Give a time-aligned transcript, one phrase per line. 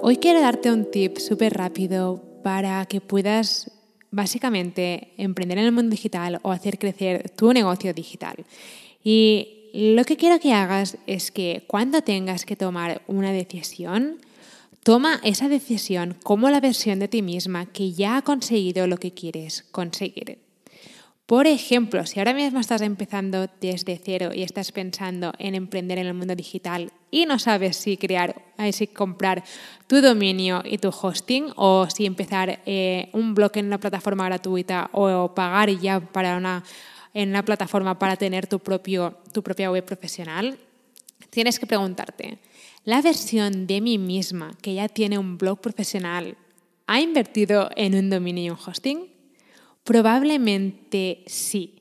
[0.00, 3.72] Hoy quiero darte un tip súper rápido para que puedas
[4.12, 8.44] básicamente emprender en el mundo digital o hacer crecer tu negocio digital.
[9.02, 14.18] Y lo que quiero que hagas es que cuando tengas que tomar una decisión,
[14.84, 19.12] toma esa decisión como la versión de ti misma que ya ha conseguido lo que
[19.12, 20.38] quieres conseguir.
[21.28, 26.06] Por ejemplo, si ahora mismo estás empezando desde cero y estás pensando en emprender en
[26.06, 29.44] el mundo digital y no sabes si crear, eh, si comprar
[29.86, 34.88] tu dominio y tu hosting o si empezar eh, un blog en una plataforma gratuita
[34.92, 36.64] o pagar ya para una
[37.12, 40.58] en una plataforma para tener tu, propio, tu propia web profesional,
[41.28, 42.38] tienes que preguntarte,
[42.84, 46.38] ¿la versión de mí misma que ya tiene un blog profesional
[46.86, 49.17] ha invertido en un dominio y un hosting?
[49.88, 51.76] Probablemente sí.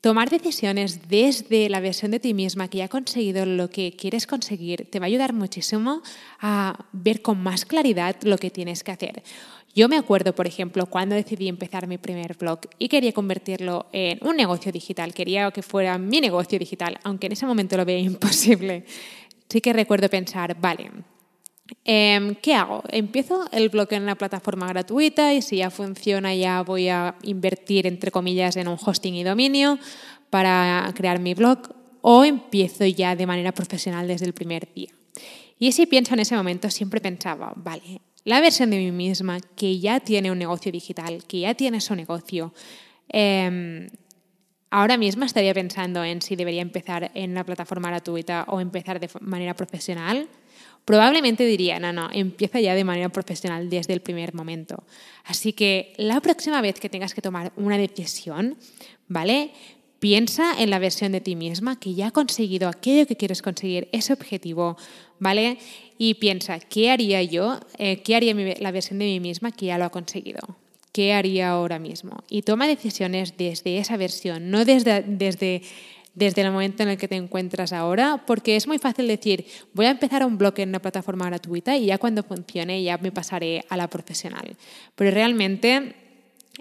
[0.00, 4.26] Tomar decisiones desde la versión de ti misma que ya ha conseguido lo que quieres
[4.26, 6.00] conseguir te va a ayudar muchísimo
[6.40, 9.22] a ver con más claridad lo que tienes que hacer.
[9.74, 14.26] Yo me acuerdo, por ejemplo, cuando decidí empezar mi primer blog y quería convertirlo en
[14.26, 17.98] un negocio digital, quería que fuera mi negocio digital, aunque en ese momento lo veía
[18.06, 18.86] imposible.
[19.50, 20.90] Sí que recuerdo pensar, vale,
[21.84, 22.82] Em, ¿Qué hago?
[22.88, 27.86] Empiezo el blog en una plataforma gratuita y si ya funciona ya voy a invertir,
[27.86, 29.78] entre comillas, en un hosting y dominio
[30.30, 31.58] para crear mi blog
[32.02, 34.90] o empiezo ya de manera profesional desde el primer día.
[35.58, 39.78] Y si pienso en ese momento, siempre pensaba, vale, la versión de mí misma que
[39.78, 42.54] ya tiene un negocio digital, que ya tiene su negocio,
[43.08, 43.88] em,
[44.70, 49.10] ahora mismo estaría pensando en si debería empezar en la plataforma gratuita o empezar de
[49.20, 50.28] manera profesional
[50.84, 54.84] probablemente diría, no, no, empieza ya de manera profesional desde el primer momento.
[55.24, 58.56] Así que la próxima vez que tengas que tomar una decisión,
[59.08, 59.52] ¿vale?
[60.00, 63.88] Piensa en la versión de ti misma que ya ha conseguido aquello que quieres conseguir,
[63.92, 64.76] ese objetivo,
[65.18, 65.58] ¿vale?
[65.98, 67.60] Y piensa, ¿qué haría yo?
[67.76, 70.40] Eh, ¿Qué haría la versión de mí misma que ya lo ha conseguido?
[70.92, 72.24] ¿Qué haría ahora mismo?
[72.28, 75.62] Y toma decisiones desde esa versión, no desde, desde
[76.20, 79.86] desde el momento en el que te encuentras ahora, porque es muy fácil decir, voy
[79.86, 83.64] a empezar un blog en una plataforma gratuita y ya cuando funcione ya me pasaré
[83.70, 84.54] a la profesional.
[84.94, 85.96] Pero realmente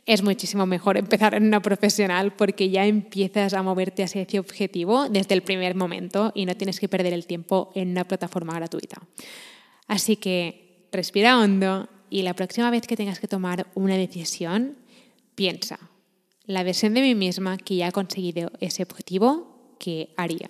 [0.05, 5.09] es muchísimo mejor empezar en una profesional porque ya empiezas a moverte hacia ese objetivo
[5.09, 9.01] desde el primer momento y no tienes que perder el tiempo en una plataforma gratuita.
[9.87, 14.77] Así que respira hondo y la próxima vez que tengas que tomar una decisión,
[15.35, 15.77] piensa,
[16.45, 19.48] la versión de mí misma que ya ha conseguido ese objetivo
[19.79, 20.49] que haría.